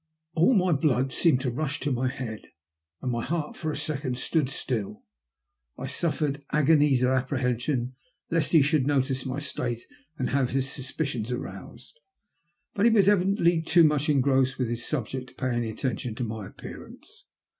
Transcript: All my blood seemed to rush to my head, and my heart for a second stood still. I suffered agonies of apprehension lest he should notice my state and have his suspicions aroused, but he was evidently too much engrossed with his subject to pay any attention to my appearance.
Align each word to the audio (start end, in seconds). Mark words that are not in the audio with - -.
All 0.33 0.55
my 0.55 0.71
blood 0.71 1.13
seemed 1.13 1.41
to 1.41 1.51
rush 1.51 1.79
to 1.81 1.91
my 1.91 2.07
head, 2.07 2.47
and 3.03 3.11
my 3.11 3.23
heart 3.23 3.55
for 3.55 3.71
a 3.71 3.77
second 3.77 4.17
stood 4.17 4.49
still. 4.49 5.03
I 5.77 5.85
suffered 5.85 6.43
agonies 6.51 7.03
of 7.03 7.11
apprehension 7.11 7.93
lest 8.31 8.51
he 8.51 8.63
should 8.63 8.87
notice 8.87 9.27
my 9.27 9.37
state 9.37 9.85
and 10.17 10.31
have 10.31 10.49
his 10.49 10.67
suspicions 10.71 11.31
aroused, 11.31 11.99
but 12.73 12.87
he 12.87 12.91
was 12.91 13.07
evidently 13.07 13.61
too 13.61 13.83
much 13.83 14.09
engrossed 14.09 14.57
with 14.57 14.69
his 14.69 14.83
subject 14.83 15.27
to 15.29 15.35
pay 15.35 15.51
any 15.51 15.69
attention 15.69 16.15
to 16.15 16.23
my 16.23 16.47
appearance. 16.47 17.25